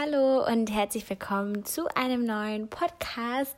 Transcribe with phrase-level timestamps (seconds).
[0.00, 3.54] Hallo und herzlich willkommen zu einem neuen Podcast.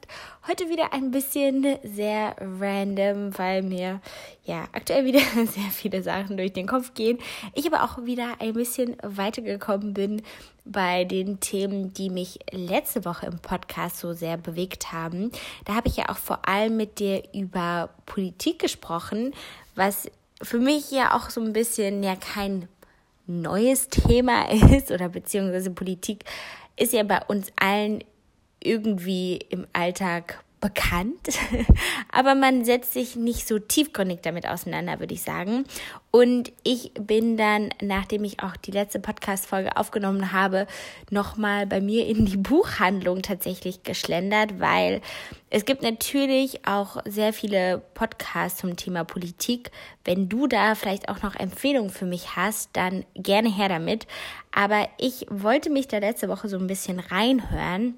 [0.48, 4.00] Heute wieder ein bisschen sehr random, weil mir
[4.44, 7.18] ja aktuell wieder sehr viele Sachen durch den Kopf gehen.
[7.54, 10.22] Ich aber auch wieder ein bisschen weitergekommen bin
[10.64, 15.30] bei den Themen, die mich letzte Woche im Podcast so sehr bewegt haben.
[15.64, 19.32] Da habe ich ja auch vor allem mit dir über Politik gesprochen,
[19.76, 20.10] was
[20.42, 22.68] für mich ja auch so ein bisschen ja kein
[23.26, 26.24] neues Thema ist oder beziehungsweise Politik
[26.76, 28.02] ist ja bei uns allen
[28.60, 31.28] irgendwie im Alltag bekannt,
[32.12, 35.64] aber man setzt sich nicht so tiefgründig damit auseinander, würde ich sagen.
[36.10, 40.66] Und ich bin dann, nachdem ich auch die letzte Podcast-Folge aufgenommen habe,
[41.10, 45.02] nochmal bei mir in die Buchhandlung tatsächlich geschlendert, weil
[45.50, 49.72] es gibt natürlich auch sehr viele Podcasts zum Thema Politik.
[50.04, 54.06] Wenn du da vielleicht auch noch Empfehlungen für mich hast, dann gerne her damit.
[54.52, 57.94] Aber ich wollte mich da letzte Woche so ein bisschen reinhören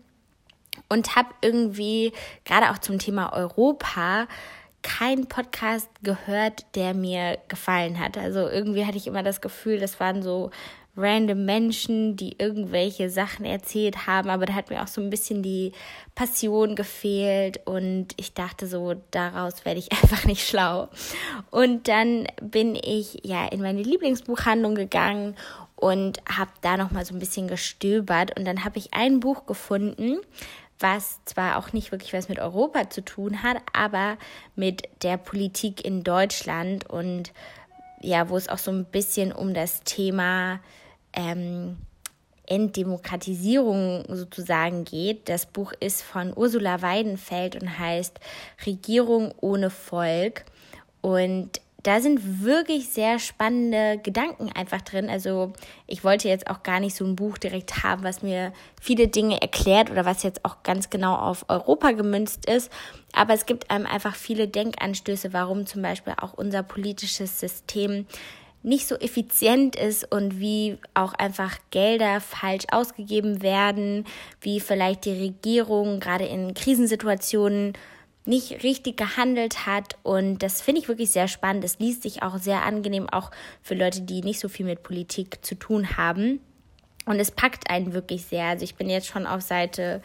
[0.89, 2.13] und habe irgendwie
[2.45, 4.27] gerade auch zum Thema Europa
[4.83, 8.19] keinen Podcast gehört, der mir gefallen hat.
[8.19, 10.51] Also irgendwie hatte ich immer das Gefühl, das waren so
[10.97, 15.43] random Menschen, die irgendwelche Sachen erzählt haben, aber da hat mir auch so ein bisschen
[15.43, 15.73] die
[16.15, 20.89] Passion gefehlt und ich dachte so, daraus werde ich einfach nicht schlau.
[21.51, 25.35] Und dann bin ich ja in meine Lieblingsbuchhandlung gegangen
[25.75, 29.47] und habe da noch mal so ein bisschen gestöbert und dann habe ich ein Buch
[29.47, 30.19] gefunden,
[30.79, 34.17] was zwar auch nicht wirklich was mit Europa zu tun hat, aber
[34.57, 37.33] mit der Politik in Deutschland und
[38.01, 40.61] ja, wo es auch so ein bisschen um das Thema
[41.15, 41.79] ähm,
[42.47, 45.29] Entdemokratisierung sozusagen geht.
[45.29, 48.21] Das Buch ist von Ursula Weidenfeld und heißt
[48.67, 50.45] Regierung ohne Volk.
[51.01, 55.11] Und da sind wirklich sehr spannende Gedanken einfach drin.
[55.11, 55.53] Also
[55.87, 59.41] ich wollte jetzt auch gar nicht so ein Buch direkt haben, was mir viele Dinge
[59.41, 62.73] erklärt oder was jetzt auch ganz genau auf Europa gemünzt ist.
[63.13, 68.07] Aber es gibt einem einfach viele Denkanstöße, warum zum Beispiel auch unser politisches System
[68.63, 74.07] nicht so effizient ist und wie auch einfach Gelder falsch ausgegeben werden,
[74.41, 77.75] wie vielleicht die Regierung gerade in Krisensituationen
[78.25, 79.97] nicht richtig gehandelt hat.
[80.03, 81.65] Und das finde ich wirklich sehr spannend.
[81.65, 83.31] Es liest sich auch sehr angenehm, auch
[83.63, 86.41] für Leute, die nicht so viel mit Politik zu tun haben.
[87.07, 88.47] Und es packt einen wirklich sehr.
[88.47, 90.01] Also ich bin jetzt schon auf Seite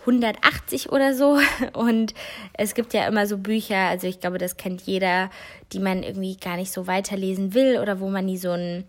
[0.00, 1.40] 180 oder so.
[1.72, 2.14] Und
[2.52, 5.30] es gibt ja immer so Bücher, also ich glaube, das kennt jeder,
[5.72, 8.84] die man irgendwie gar nicht so weiterlesen will oder wo man nie so einen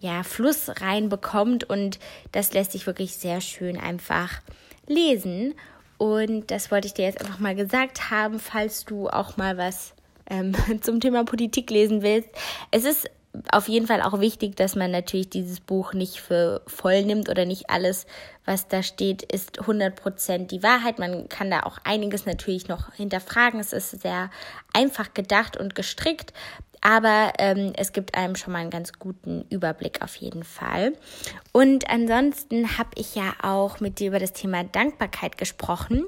[0.00, 1.64] ja, Fluss reinbekommt.
[1.64, 1.98] Und
[2.32, 4.40] das lässt sich wirklich sehr schön einfach
[4.86, 5.54] lesen.
[5.98, 9.94] Und das wollte ich dir jetzt einfach mal gesagt haben, falls du auch mal was
[10.28, 12.28] ähm, zum Thema Politik lesen willst.
[12.70, 13.10] Es ist
[13.50, 17.44] auf jeden Fall auch wichtig, dass man natürlich dieses Buch nicht für voll nimmt oder
[17.44, 18.06] nicht alles,
[18.44, 20.98] was da steht, ist 100% die Wahrheit.
[20.98, 23.60] Man kann da auch einiges natürlich noch hinterfragen.
[23.60, 24.30] Es ist sehr
[24.72, 26.32] einfach gedacht und gestrickt,
[26.86, 30.92] aber ähm, es gibt einem schon mal einen ganz guten Überblick auf jeden Fall.
[31.50, 36.06] Und ansonsten habe ich ja auch mit dir über das Thema Dankbarkeit gesprochen.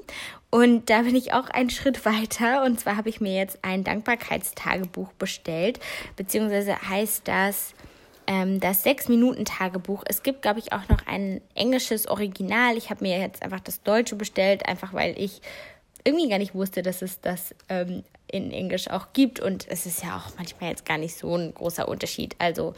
[0.49, 2.63] Und da bin ich auch einen Schritt weiter.
[2.63, 5.81] Und zwar habe ich mir jetzt ein Dankbarkeitstagebuch bestellt,
[6.15, 7.73] beziehungsweise heißt das
[8.25, 10.03] ähm, das Sechs-Minuten-Tagebuch.
[10.07, 12.77] Es gibt, glaube ich, auch noch ein englisches Original.
[12.77, 15.41] Ich habe mir jetzt einfach das Deutsche bestellt, einfach weil ich
[16.09, 19.39] irgendwie gar nicht wusste, dass es das ähm, in Englisch auch gibt.
[19.39, 22.35] Und es ist ja auch manchmal jetzt gar nicht so ein großer Unterschied.
[22.39, 22.73] Also,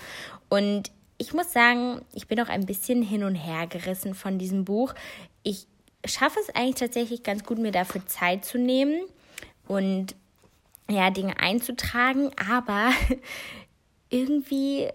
[0.49, 4.65] und ich muss sagen, ich bin auch ein bisschen hin und her gerissen von diesem
[4.65, 4.93] Buch.
[5.43, 5.67] Ich
[6.05, 9.01] schaffe es eigentlich tatsächlich ganz gut, mir dafür Zeit zu nehmen
[9.67, 10.15] und
[10.89, 12.91] ja, Dinge einzutragen, aber
[14.09, 14.89] irgendwie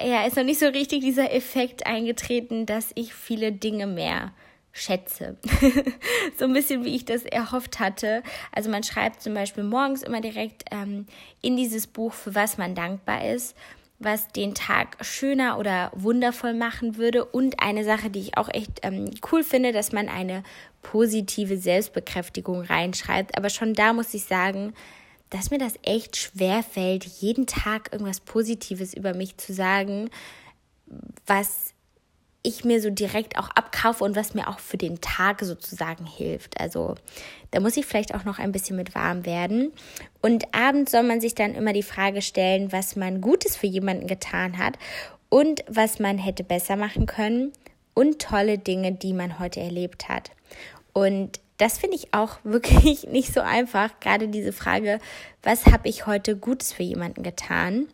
[0.00, 4.32] ja, ist noch nicht so richtig dieser Effekt eingetreten, dass ich viele Dinge mehr
[4.72, 5.36] schätze.
[6.38, 8.22] so ein bisschen wie ich das erhofft hatte.
[8.50, 11.06] Also man schreibt zum Beispiel morgens immer direkt ähm,
[11.42, 13.54] in dieses Buch, für was man dankbar ist,
[13.98, 17.24] was den Tag schöner oder wundervoll machen würde.
[17.24, 20.42] Und eine Sache, die ich auch echt ähm, cool finde, dass man eine
[20.80, 23.36] positive Selbstbekräftigung reinschreibt.
[23.36, 24.72] Aber schon da muss ich sagen,
[25.30, 30.10] dass mir das echt schwer fällt, jeden Tag irgendwas Positives über mich zu sagen,
[31.26, 31.71] was
[32.42, 36.60] ich mir so direkt auch abkaufe und was mir auch für den Tag sozusagen hilft.
[36.60, 36.96] Also
[37.52, 39.72] da muss ich vielleicht auch noch ein bisschen mit warm werden.
[40.20, 44.06] Und abends soll man sich dann immer die Frage stellen, was man Gutes für jemanden
[44.06, 44.76] getan hat
[45.28, 47.52] und was man hätte besser machen können
[47.94, 50.32] und tolle Dinge, die man heute erlebt hat.
[50.92, 54.98] Und das finde ich auch wirklich nicht so einfach, gerade diese Frage,
[55.42, 57.86] was habe ich heute Gutes für jemanden getan?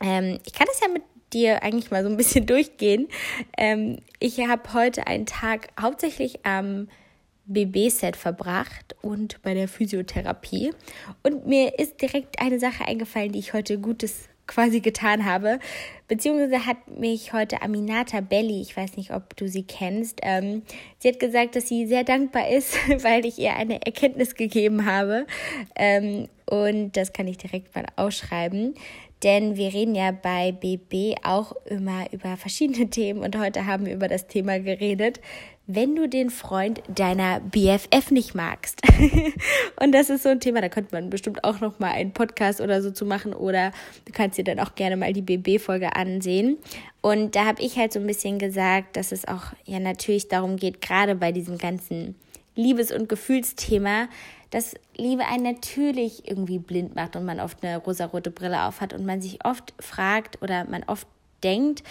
[0.00, 3.08] Ähm, ich kann das ja mit dir eigentlich mal so ein bisschen durchgehen.
[3.56, 6.88] Ähm, ich habe heute einen Tag hauptsächlich am
[7.46, 10.72] BB-Set verbracht und bei der Physiotherapie.
[11.22, 15.60] Und mir ist direkt eine Sache eingefallen, die ich heute Gutes quasi getan habe.
[16.08, 20.62] Beziehungsweise hat mich heute Aminata Belli, ich weiß nicht, ob du sie kennst, ähm,
[20.98, 25.26] sie hat gesagt, dass sie sehr dankbar ist, weil ich ihr eine Erkenntnis gegeben habe.
[25.76, 28.74] Ähm, und das kann ich direkt mal ausschreiben.
[29.22, 33.94] Denn wir reden ja bei BB auch immer über verschiedene Themen und heute haben wir
[33.94, 35.20] über das Thema geredet,
[35.66, 38.80] wenn du den Freund deiner BFF nicht magst.
[39.80, 42.60] und das ist so ein Thema, da könnte man bestimmt auch noch mal einen Podcast
[42.60, 43.70] oder so zu machen oder
[44.04, 46.58] du kannst dir dann auch gerne mal die BB-Folge ansehen.
[47.02, 50.56] Und da habe ich halt so ein bisschen gesagt, dass es auch ja natürlich darum
[50.56, 52.16] geht, gerade bei diesem ganzen
[52.60, 54.08] Liebes- und Gefühlsthema,
[54.50, 59.06] dass Liebe einen natürlich irgendwie blind macht und man oft eine rosarote Brille aufhat und
[59.06, 61.06] man sich oft fragt oder man oft
[61.42, 61.82] denkt,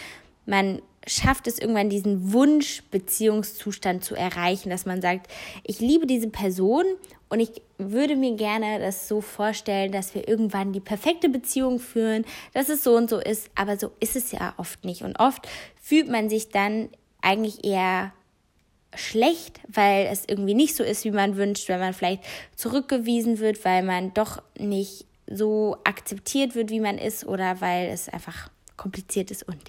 [0.46, 5.32] man schafft es irgendwann diesen Wunsch-Beziehungszustand zu erreichen, dass man sagt,
[5.64, 6.84] ich liebe diese Person
[7.30, 12.26] und ich würde mir gerne das so vorstellen, dass wir irgendwann die perfekte Beziehung führen,
[12.54, 15.04] dass es so und so ist, aber so ist es ja oft nicht.
[15.04, 15.48] Und oft
[15.82, 16.90] fühlt man sich dann
[17.22, 18.14] eigentlich eher
[18.96, 22.24] schlecht, weil es irgendwie nicht so ist, wie man wünscht, wenn man vielleicht
[22.56, 28.10] zurückgewiesen wird, weil man doch nicht so akzeptiert wird, wie man ist oder weil es
[28.10, 29.62] einfach kompliziert ist und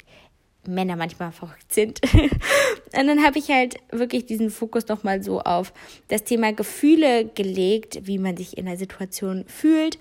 [0.67, 2.01] Männer manchmal verrückt sind.
[2.13, 5.73] und dann habe ich halt wirklich diesen Fokus nochmal so auf
[6.09, 9.99] das Thema Gefühle gelegt, wie man sich in der Situation fühlt.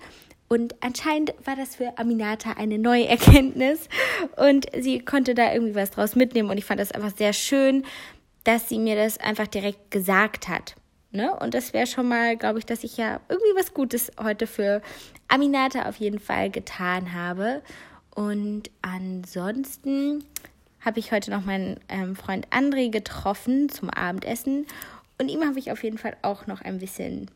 [0.48, 3.88] Und anscheinend war das für Aminata eine neue Erkenntnis
[4.36, 7.84] und sie konnte da irgendwie was draus mitnehmen und ich fand das einfach sehr schön,
[8.44, 10.74] dass sie mir das einfach direkt gesagt hat.
[11.12, 11.34] Ne?
[11.40, 14.80] Und das wäre schon mal, glaube ich, dass ich ja irgendwie was Gutes heute für
[15.28, 17.62] Aminata auf jeden Fall getan habe.
[18.14, 20.24] Und ansonsten
[20.80, 24.66] habe ich heute noch meinen ähm, Freund André getroffen zum Abendessen
[25.18, 27.30] und ihm habe ich auf jeden Fall auch noch ein bisschen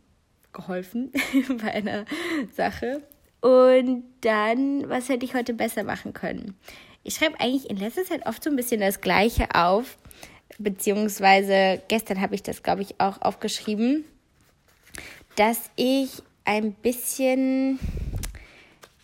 [0.52, 1.12] geholfen
[1.62, 2.06] bei einer
[2.52, 3.02] Sache.
[3.40, 6.56] Und dann, was hätte ich heute besser machen können?
[7.02, 9.98] Ich schreibe eigentlich in letzter Zeit oft so ein bisschen das Gleiche auf,
[10.58, 14.04] beziehungsweise gestern habe ich das, glaube ich, auch aufgeschrieben,
[15.36, 17.78] dass ich ein bisschen,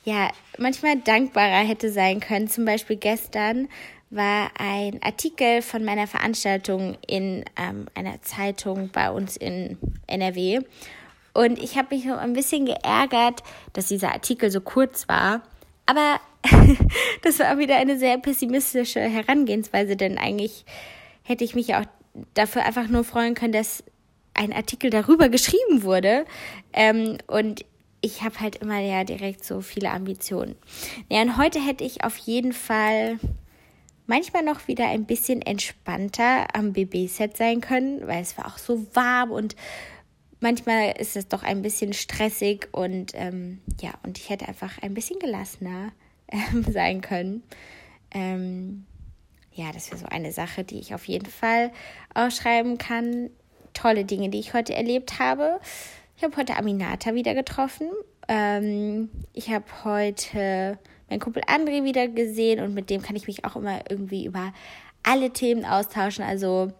[0.04, 2.48] ja, manchmal dankbarer hätte sein können.
[2.48, 3.68] Zum Beispiel gestern
[4.10, 10.60] war ein Artikel von meiner Veranstaltung in ähm, einer Zeitung bei uns in NRW.
[11.32, 13.42] Und ich habe mich so ein bisschen geärgert,
[13.72, 15.42] dass dieser Artikel so kurz war.
[15.86, 16.20] Aber
[17.22, 20.64] das war wieder eine sehr pessimistische Herangehensweise, denn eigentlich
[21.30, 21.84] hätte ich mich auch
[22.34, 23.84] dafür einfach nur freuen können, dass
[24.34, 26.26] ein Artikel darüber geschrieben wurde.
[26.72, 27.64] Ähm, und
[28.02, 30.56] ich habe halt immer ja direkt so viele Ambitionen.
[31.08, 33.18] Ja, und heute hätte ich auf jeden Fall
[34.06, 38.86] manchmal noch wieder ein bisschen entspannter am BB-Set sein können, weil es war auch so
[38.94, 39.54] warm und
[40.40, 44.94] manchmal ist es doch ein bisschen stressig und ähm, ja, und ich hätte einfach ein
[44.94, 45.92] bisschen gelassener
[46.28, 47.44] ähm, sein können.
[48.12, 48.86] Ähm,
[49.60, 51.70] ja, das wäre so eine Sache, die ich auf jeden Fall
[52.14, 53.28] ausschreiben kann.
[53.74, 55.60] Tolle Dinge, die ich heute erlebt habe.
[56.16, 57.88] Ich habe heute Aminata wieder getroffen.
[58.26, 60.78] Ähm, ich habe heute
[61.10, 64.54] meinen Kumpel André wieder gesehen und mit dem kann ich mich auch immer irgendwie über
[65.02, 66.24] alle Themen austauschen.
[66.24, 66.72] Also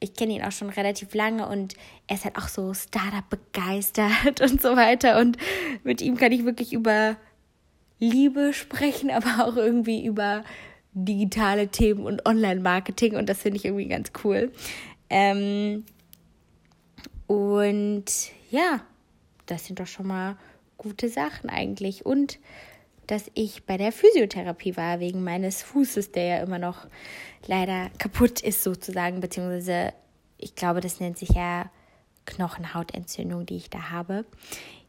[0.00, 1.74] ich kenne ihn auch schon relativ lange und
[2.08, 5.18] er ist halt auch so Startup begeistert und so weiter.
[5.18, 5.38] Und
[5.82, 7.16] mit ihm kann ich wirklich über
[7.98, 10.44] Liebe sprechen, aber auch irgendwie über
[11.04, 14.52] digitale Themen und Online-Marketing und das finde ich irgendwie ganz cool.
[15.10, 15.84] Ähm,
[17.26, 18.04] und
[18.50, 18.80] ja,
[19.46, 20.36] das sind doch schon mal
[20.76, 22.06] gute Sachen eigentlich.
[22.06, 22.38] Und
[23.06, 26.86] dass ich bei der Physiotherapie war, wegen meines Fußes, der ja immer noch
[27.46, 29.92] leider kaputt ist, sozusagen, beziehungsweise
[30.36, 31.70] ich glaube, das nennt sich ja
[32.26, 34.24] Knochenhautentzündung, die ich da habe.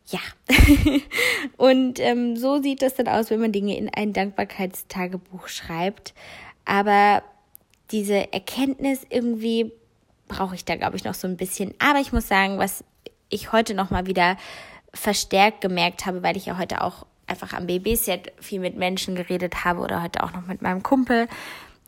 [0.09, 0.19] Ja,
[1.57, 6.13] und ähm, so sieht das dann aus, wenn man Dinge in ein Dankbarkeitstagebuch schreibt.
[6.65, 7.21] Aber
[7.91, 9.71] diese Erkenntnis irgendwie
[10.27, 11.75] brauche ich da, glaube ich, noch so ein bisschen.
[11.79, 12.83] Aber ich muss sagen, was
[13.29, 14.37] ich heute noch mal wieder
[14.93, 19.63] verstärkt gemerkt habe, weil ich ja heute auch einfach am Babyset viel mit Menschen geredet
[19.63, 21.27] habe oder heute auch noch mit meinem Kumpel,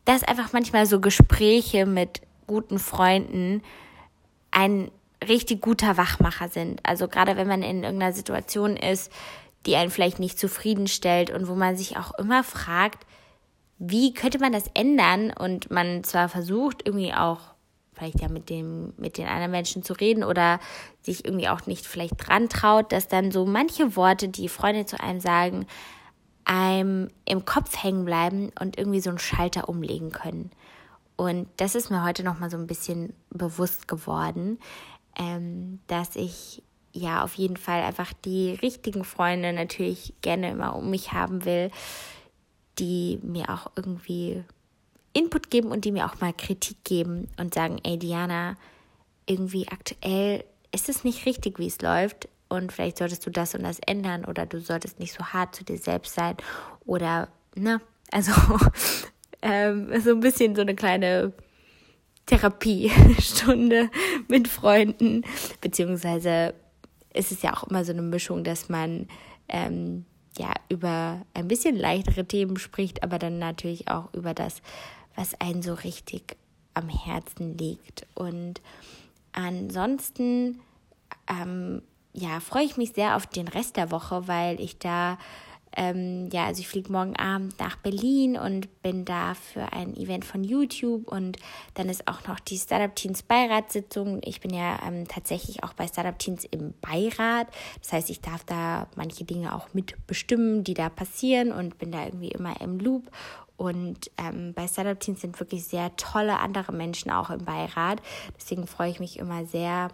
[0.05, 3.63] dass einfach manchmal so Gespräche mit guten Freunden
[4.51, 4.91] ein
[5.27, 6.79] richtig guter Wachmacher sind.
[6.83, 9.11] Also gerade wenn man in irgendeiner Situation ist,
[9.65, 13.05] die einen vielleicht nicht zufriedenstellt und wo man sich auch immer fragt,
[13.77, 15.31] wie könnte man das ändern?
[15.31, 17.39] Und man zwar versucht, irgendwie auch
[17.93, 20.59] vielleicht ja mit dem, mit den anderen Menschen zu reden oder
[21.01, 24.99] sich irgendwie auch nicht vielleicht dran traut, dass dann so manche Worte, die Freunde zu
[24.99, 25.67] einem sagen,
[26.45, 30.51] einem im Kopf hängen bleiben und irgendwie so einen Schalter umlegen können.
[31.15, 34.57] Und das ist mir heute nochmal so ein bisschen bewusst geworden,
[35.21, 36.63] ähm, dass ich
[36.93, 41.71] ja auf jeden Fall einfach die richtigen Freunde natürlich gerne immer um mich haben will,
[42.79, 44.43] die mir auch irgendwie
[45.13, 48.57] Input geben und die mir auch mal Kritik geben und sagen, ey Diana,
[49.25, 53.63] irgendwie aktuell ist es nicht richtig, wie es läuft und vielleicht solltest du das und
[53.63, 56.35] das ändern oder du solltest nicht so hart zu dir selbst sein
[56.85, 57.79] oder, ne,
[58.11, 58.31] also
[59.41, 61.33] ähm, so ein bisschen so eine kleine
[62.31, 63.89] Therapiestunde
[64.29, 65.23] mit Freunden,
[65.59, 66.53] beziehungsweise
[67.13, 69.07] ist es ja auch immer so eine Mischung, dass man
[69.50, 70.05] ähm,
[70.38, 74.61] ja über ein bisschen leichtere Themen spricht, aber dann natürlich auch über das,
[75.15, 76.38] was einen so richtig
[76.73, 78.07] am Herzen liegt.
[78.15, 78.61] Und
[79.33, 80.61] ansonsten
[81.27, 81.81] ähm,
[82.13, 85.17] ja, freue ich mich sehr auf den Rest der Woche, weil ich da
[85.77, 90.25] ähm, ja, also ich fliege morgen Abend nach Berlin und bin da für ein Event
[90.25, 91.37] von YouTube und
[91.75, 94.19] dann ist auch noch die Startup Teens Beiratssitzung.
[94.23, 97.47] Ich bin ja ähm, tatsächlich auch bei Startup Teens im Beirat.
[97.81, 102.05] Das heißt, ich darf da manche Dinge auch mitbestimmen, die da passieren und bin da
[102.05, 103.09] irgendwie immer im Loop.
[103.55, 108.01] Und ähm, bei Startup Teens sind wirklich sehr tolle andere Menschen auch im Beirat.
[108.35, 109.89] Deswegen freue ich mich immer sehr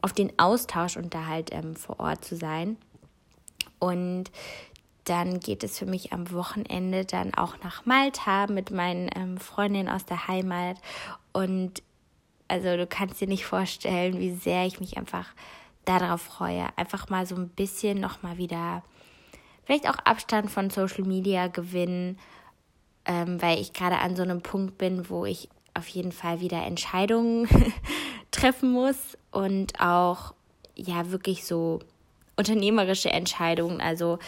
[0.00, 2.78] auf den Austausch und da halt ähm, vor Ort zu sein.
[3.80, 4.30] Und
[5.10, 9.88] dann geht es für mich am Wochenende dann auch nach Malta mit meinen ähm, Freundinnen
[9.88, 10.76] aus der Heimat.
[11.32, 11.82] Und
[12.46, 15.26] also du kannst dir nicht vorstellen, wie sehr ich mich einfach
[15.84, 16.66] darauf freue.
[16.76, 18.84] Einfach mal so ein bisschen nochmal wieder,
[19.64, 22.16] vielleicht auch Abstand von Social Media gewinnen,
[23.04, 26.64] ähm, weil ich gerade an so einem Punkt bin, wo ich auf jeden Fall wieder
[26.64, 27.48] Entscheidungen
[28.30, 30.34] treffen muss und auch
[30.76, 31.80] ja wirklich so
[32.40, 33.80] unternehmerische Entscheidungen.
[33.80, 34.18] Also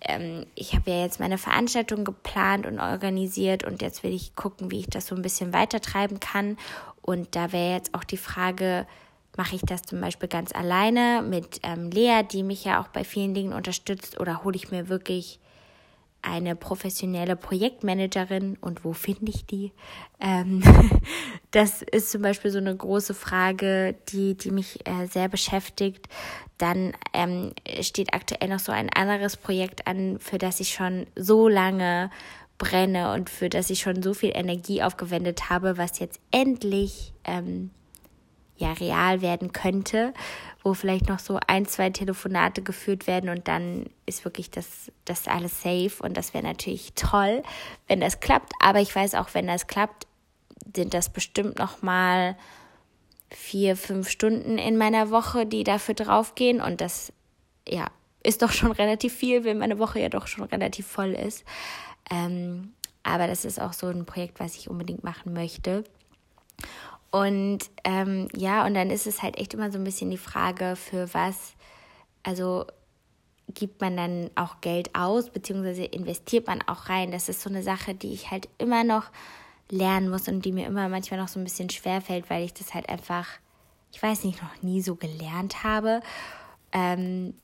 [0.00, 4.70] ähm, ich habe ja jetzt meine Veranstaltung geplant und organisiert und jetzt will ich gucken,
[4.70, 6.58] wie ich das so ein bisschen weitertreiben kann.
[7.00, 8.86] Und da wäre jetzt auch die Frage,
[9.36, 13.02] mache ich das zum Beispiel ganz alleine mit ähm, Lea, die mich ja auch bei
[13.02, 15.40] vielen Dingen unterstützt, oder hole ich mir wirklich
[16.22, 19.72] eine professionelle Projektmanagerin und wo finde ich die?
[20.20, 20.62] Ähm,
[21.50, 26.08] das ist zum Beispiel so eine große Frage, die, die mich äh, sehr beschäftigt.
[26.58, 31.48] Dann ähm, steht aktuell noch so ein anderes Projekt an, für das ich schon so
[31.48, 32.10] lange
[32.56, 37.70] brenne und für das ich schon so viel Energie aufgewendet habe, was jetzt endlich ähm,
[38.62, 40.14] ja real werden könnte
[40.62, 45.26] wo vielleicht noch so ein, zwei Telefonate geführt werden und dann ist wirklich das, das
[45.26, 47.42] alles safe und das wäre natürlich toll,
[47.88, 48.52] wenn das klappt.
[48.60, 50.06] Aber ich weiß auch, wenn das klappt,
[50.74, 52.36] sind das bestimmt noch mal
[53.30, 57.12] vier, fünf Stunden in meiner Woche, die dafür draufgehen und das,
[57.68, 57.86] ja,
[58.22, 61.44] ist doch schon relativ viel, wenn meine Woche ja doch schon relativ voll ist.
[62.10, 65.82] Ähm, aber das ist auch so ein Projekt, was ich unbedingt machen möchte.
[67.12, 70.76] Und ähm, ja, und dann ist es halt echt immer so ein bisschen die Frage,
[70.76, 71.52] für was,
[72.22, 72.64] also
[73.48, 77.12] gibt man dann auch Geld aus, beziehungsweise investiert man auch rein.
[77.12, 79.04] Das ist so eine Sache, die ich halt immer noch
[79.70, 82.54] lernen muss und die mir immer manchmal noch so ein bisschen schwer fällt, weil ich
[82.54, 83.28] das halt einfach,
[83.92, 86.00] ich weiß nicht, noch nie so gelernt habe,
[86.72, 87.34] ähm,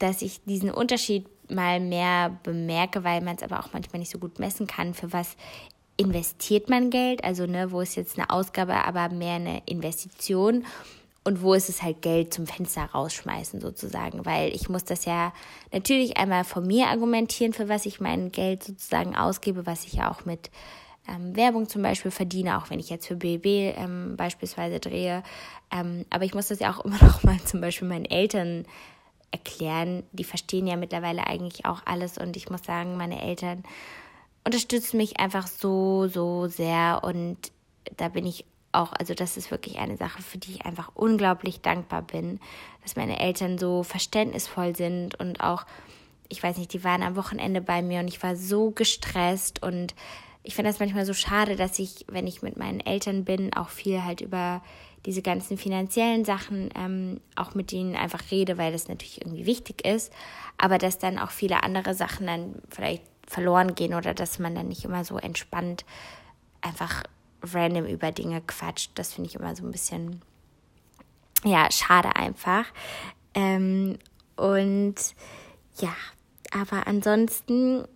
[0.00, 4.18] dass ich diesen Unterschied mal mehr bemerke, weil man es aber auch manchmal nicht so
[4.18, 5.36] gut messen kann, für was
[5.98, 10.64] investiert man Geld, also ne, wo ist jetzt eine Ausgabe, aber mehr eine Investition
[11.24, 15.34] und wo ist es halt Geld zum Fenster rausschmeißen sozusagen, weil ich muss das ja
[15.72, 20.10] natürlich einmal von mir argumentieren, für was ich mein Geld sozusagen ausgebe, was ich ja
[20.10, 20.50] auch mit
[21.08, 25.22] ähm, Werbung zum Beispiel verdiene, auch wenn ich jetzt für BB ähm, beispielsweise drehe.
[25.72, 28.66] Ähm, aber ich muss das ja auch immer noch mal zum Beispiel meinen Eltern
[29.30, 30.04] erklären.
[30.12, 33.64] Die verstehen ja mittlerweile eigentlich auch alles und ich muss sagen, meine Eltern
[34.48, 37.36] unterstützt mich einfach so, so sehr und
[37.98, 41.60] da bin ich auch, also das ist wirklich eine Sache, für die ich einfach unglaublich
[41.60, 42.40] dankbar bin,
[42.82, 45.66] dass meine Eltern so verständnisvoll sind und auch,
[46.30, 49.94] ich weiß nicht, die waren am Wochenende bei mir und ich war so gestresst und
[50.42, 53.68] ich finde das manchmal so schade, dass ich, wenn ich mit meinen Eltern bin, auch
[53.68, 54.62] viel halt über
[55.04, 59.86] diese ganzen finanziellen Sachen ähm, auch mit denen einfach rede, weil das natürlich irgendwie wichtig
[59.86, 60.10] ist,
[60.56, 64.68] aber dass dann auch viele andere Sachen dann vielleicht verloren gehen oder dass man dann
[64.68, 65.84] nicht immer so entspannt
[66.60, 67.04] einfach
[67.42, 68.92] random über Dinge quatscht.
[68.94, 70.22] Das finde ich immer so ein bisschen,
[71.44, 72.64] ja, schade einfach.
[73.34, 73.98] Ähm,
[74.36, 74.96] und
[75.78, 75.94] ja,
[76.52, 77.86] aber ansonsten,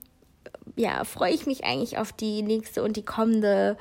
[0.77, 3.77] ja, freue ich mich eigentlich auf die nächste und die kommende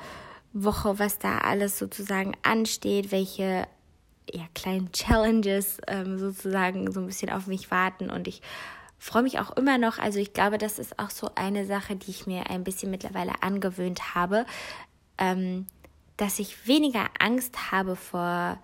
[0.52, 3.66] Woche, was da alles sozusagen ansteht, welche
[4.32, 8.42] ja, kleinen Challenges ähm, sozusagen so ein bisschen auf mich warten und ich
[9.02, 9.98] freue mich auch immer noch.
[9.98, 13.42] Also ich glaube, das ist auch so eine Sache, die ich mir ein bisschen mittlerweile
[13.42, 14.46] angewöhnt habe,
[15.18, 15.66] ähm,
[16.16, 18.58] dass ich weniger Angst habe vor,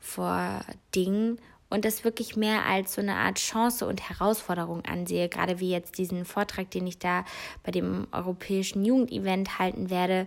[0.00, 0.60] vor
[0.96, 1.38] Dingen
[1.70, 5.98] und das wirklich mehr als so eine Art Chance und Herausforderung ansehe, gerade wie jetzt
[5.98, 7.24] diesen Vortrag, den ich da
[7.62, 10.26] bei dem Europäischen Jugendevent halten werde.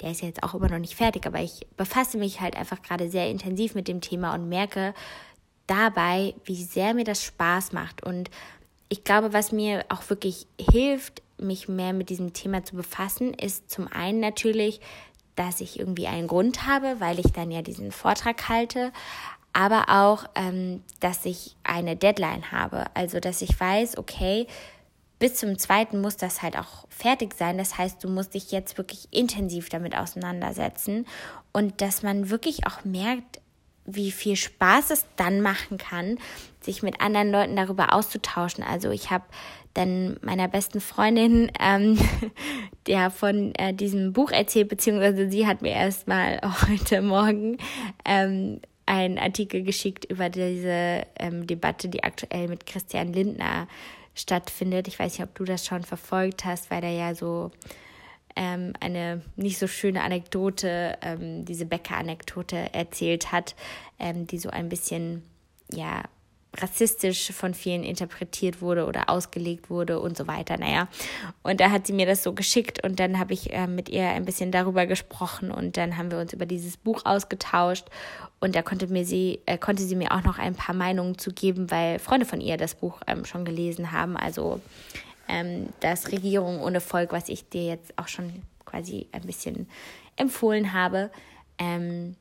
[0.00, 2.82] Der ist ja jetzt auch immer noch nicht fertig, aber ich befasse mich halt einfach
[2.82, 4.94] gerade sehr intensiv mit dem Thema und merke
[5.66, 8.04] dabei, wie sehr mir das Spaß macht.
[8.04, 8.30] Und
[8.92, 13.70] ich glaube, was mir auch wirklich hilft, mich mehr mit diesem Thema zu befassen, ist
[13.70, 14.82] zum einen natürlich,
[15.34, 18.92] dass ich irgendwie einen Grund habe, weil ich dann ja diesen Vortrag halte,
[19.54, 22.84] aber auch, ähm, dass ich eine Deadline habe.
[22.92, 24.46] Also, dass ich weiß, okay,
[25.18, 27.56] bis zum zweiten muss das halt auch fertig sein.
[27.56, 31.06] Das heißt, du musst dich jetzt wirklich intensiv damit auseinandersetzen
[31.52, 33.40] und dass man wirklich auch merkt,
[33.84, 36.18] wie viel Spaß es dann machen kann,
[36.60, 38.62] sich mit anderen Leuten darüber auszutauschen.
[38.62, 39.24] Also ich habe
[39.74, 41.98] dann meiner besten Freundin ähm,
[42.86, 47.58] der von äh, diesem Buch erzählt, beziehungsweise sie hat mir erst mal heute Morgen
[48.04, 53.68] ähm, einen Artikel geschickt über diese ähm, Debatte, die aktuell mit Christian Lindner
[54.14, 54.88] stattfindet.
[54.88, 57.50] Ich weiß nicht, ob du das schon verfolgt hast, weil er ja so
[58.36, 63.54] ähm, eine nicht so schöne Anekdote, ähm, diese Bäcker-Anekdote erzählt hat,
[63.98, 65.22] ähm, die so ein bisschen,
[65.72, 66.02] ja,
[66.58, 70.58] rassistisch von vielen interpretiert wurde oder ausgelegt wurde und so weiter.
[70.58, 70.88] Naja,
[71.42, 74.08] und da hat sie mir das so geschickt und dann habe ich äh, mit ihr
[74.08, 77.86] ein bisschen darüber gesprochen und dann haben wir uns über dieses Buch ausgetauscht
[78.38, 81.32] und da konnte mir sie äh, konnte sie mir auch noch ein paar Meinungen zu
[81.32, 84.16] geben, weil Freunde von ihr das Buch ähm, schon gelesen haben.
[84.16, 84.60] Also
[85.28, 89.68] ähm, das Regierung ohne Volk, was ich dir jetzt auch schon quasi ein bisschen
[90.16, 91.10] empfohlen habe.
[91.58, 92.16] Ähm,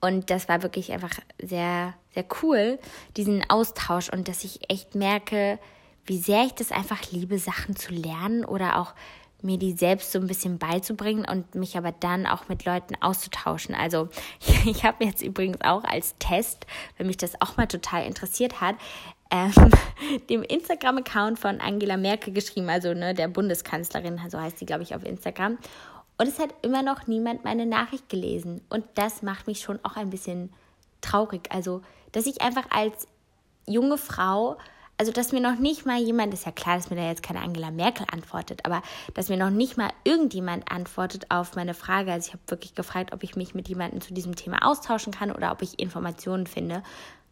[0.00, 1.12] und das war wirklich einfach
[1.42, 2.78] sehr, sehr cool,
[3.16, 5.58] diesen Austausch und dass ich echt merke,
[6.06, 8.94] wie sehr ich das einfach liebe, Sachen zu lernen oder auch
[9.42, 13.74] mir die selbst so ein bisschen beizubringen und mich aber dann auch mit Leuten auszutauschen.
[13.74, 14.08] Also
[14.64, 18.76] ich habe jetzt übrigens auch als Test, wenn mich das auch mal total interessiert hat,
[19.30, 19.52] ähm,
[20.30, 24.94] dem Instagram-Account von Angela Merkel geschrieben, also ne, der Bundeskanzlerin, so heißt sie, glaube ich,
[24.94, 25.58] auf Instagram.
[26.18, 28.60] Und es hat immer noch niemand meine Nachricht gelesen.
[28.68, 30.52] Und das macht mich schon auch ein bisschen
[31.00, 31.48] traurig.
[31.50, 31.80] Also,
[32.12, 33.06] dass ich einfach als
[33.66, 34.58] junge Frau,
[34.98, 37.40] also dass mir noch nicht mal jemand, ist ja klar, dass mir da jetzt keine
[37.40, 38.82] Angela Merkel antwortet, aber
[39.14, 42.12] dass mir noch nicht mal irgendjemand antwortet auf meine Frage.
[42.12, 45.32] Also ich habe wirklich gefragt, ob ich mich mit jemandem zu diesem Thema austauschen kann
[45.32, 46.82] oder ob ich Informationen finde,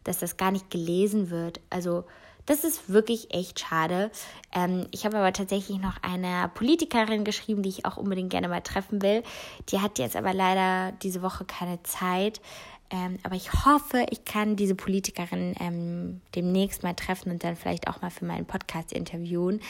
[0.03, 1.59] dass das gar nicht gelesen wird.
[1.69, 2.05] Also
[2.45, 4.09] das ist wirklich echt schade.
[4.53, 8.61] Ähm, ich habe aber tatsächlich noch eine Politikerin geschrieben, die ich auch unbedingt gerne mal
[8.61, 9.21] treffen will.
[9.69, 12.41] Die hat jetzt aber leider diese Woche keine Zeit.
[12.89, 17.87] Ähm, aber ich hoffe, ich kann diese Politikerin ähm, demnächst mal treffen und dann vielleicht
[17.87, 19.61] auch mal für meinen Podcast interviewen.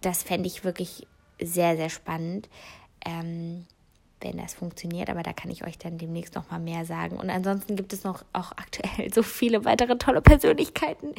[0.00, 1.06] Das fände ich wirklich
[1.40, 2.48] sehr, sehr spannend.
[3.04, 3.66] Ähm,
[4.20, 7.16] wenn das funktioniert, aber da kann ich euch dann demnächst noch mal mehr sagen.
[7.16, 11.14] Und ansonsten gibt es noch auch aktuell so viele weitere tolle Persönlichkeiten,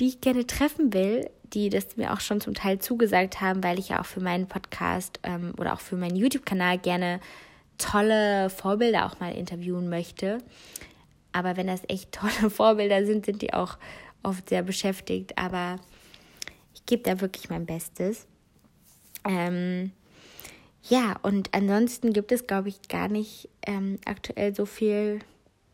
[0.00, 3.78] die ich gerne treffen will, die das mir auch schon zum Teil zugesagt haben, weil
[3.78, 7.20] ich ja auch für meinen Podcast ähm, oder auch für meinen YouTube-Kanal gerne
[7.78, 10.38] tolle Vorbilder auch mal interviewen möchte.
[11.32, 13.78] Aber wenn das echt tolle Vorbilder sind, sind die auch
[14.22, 15.38] oft sehr beschäftigt.
[15.38, 15.76] Aber
[16.74, 18.26] ich gebe da wirklich mein Bestes.
[19.24, 19.92] Ähm,
[20.88, 25.20] ja, und ansonsten gibt es, glaube ich, gar nicht ähm, aktuell so viel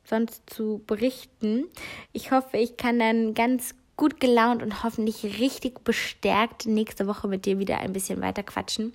[0.04, 1.66] sonst zu berichten.
[2.12, 7.46] Ich hoffe, ich kann dann ganz gut gelaunt und hoffentlich richtig bestärkt nächste Woche mit
[7.46, 8.92] dir wieder ein bisschen weiter quatschen,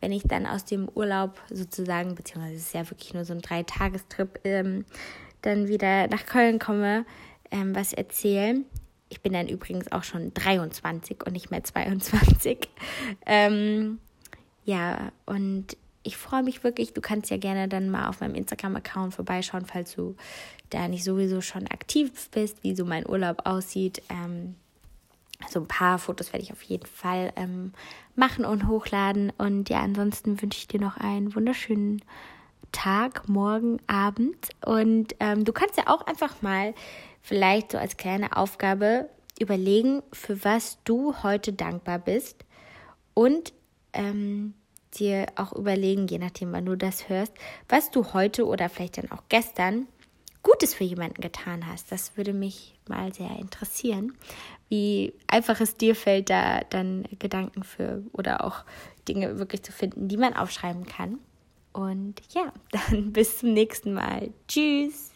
[0.00, 3.42] wenn ich dann aus dem Urlaub sozusagen, beziehungsweise es ist ja wirklich nur so ein
[3.42, 4.84] Dreitagestrip, ähm,
[5.42, 7.04] dann wieder nach Köln komme,
[7.50, 8.64] ähm, was erzählen.
[9.08, 12.68] Ich bin dann übrigens auch schon 23 und nicht mehr 22.
[13.26, 13.98] Ähm,
[14.66, 16.92] ja, und ich freue mich wirklich.
[16.92, 20.14] Du kannst ja gerne dann mal auf meinem Instagram-Account vorbeischauen, falls du
[20.70, 24.02] da nicht sowieso schon aktiv bist, wie so mein Urlaub aussieht.
[24.08, 24.56] Ähm,
[25.48, 27.72] so ein paar Fotos werde ich auf jeden Fall ähm,
[28.16, 29.32] machen und hochladen.
[29.38, 32.02] Und ja, ansonsten wünsche ich dir noch einen wunderschönen
[32.72, 34.50] Tag, morgen, Abend.
[34.64, 36.74] Und ähm, du kannst ja auch einfach mal
[37.22, 42.44] vielleicht so als kleine Aufgabe überlegen, für was du heute dankbar bist.
[43.14, 43.52] Und
[43.96, 44.54] ähm,
[44.94, 47.32] dir auch überlegen, je nachdem, wann du das hörst,
[47.68, 49.86] was du heute oder vielleicht dann auch gestern
[50.42, 51.90] Gutes für jemanden getan hast.
[51.90, 54.12] Das würde mich mal sehr interessieren,
[54.68, 58.64] wie einfach es dir fällt, da dann Gedanken für oder auch
[59.08, 61.18] Dinge wirklich zu finden, die man aufschreiben kann.
[61.72, 64.30] Und ja, dann bis zum nächsten Mal.
[64.46, 65.15] Tschüss.